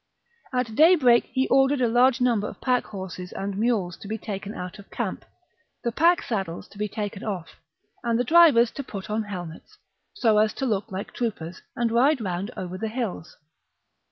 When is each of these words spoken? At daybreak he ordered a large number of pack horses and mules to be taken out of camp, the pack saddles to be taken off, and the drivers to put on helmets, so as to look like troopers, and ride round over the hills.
At 0.51 0.73
daybreak 0.73 1.25
he 1.31 1.47
ordered 1.49 1.79
a 1.79 1.87
large 1.87 2.21
number 2.21 2.47
of 2.47 2.59
pack 2.59 2.85
horses 2.85 3.31
and 3.33 3.55
mules 3.55 3.95
to 3.97 4.07
be 4.07 4.17
taken 4.17 4.55
out 4.55 4.79
of 4.79 4.89
camp, 4.89 5.23
the 5.83 5.91
pack 5.91 6.23
saddles 6.23 6.67
to 6.69 6.79
be 6.79 6.87
taken 6.87 7.23
off, 7.23 7.61
and 8.03 8.17
the 8.17 8.23
drivers 8.23 8.71
to 8.71 8.83
put 8.83 9.11
on 9.11 9.21
helmets, 9.25 9.77
so 10.15 10.39
as 10.39 10.53
to 10.55 10.65
look 10.65 10.91
like 10.91 11.13
troopers, 11.13 11.61
and 11.75 11.91
ride 11.91 12.19
round 12.19 12.49
over 12.57 12.79
the 12.79 12.87
hills. 12.89 13.37